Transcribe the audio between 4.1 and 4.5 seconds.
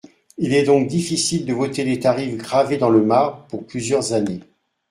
années.